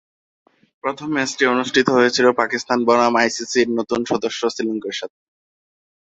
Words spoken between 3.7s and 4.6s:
নতুন সদস্য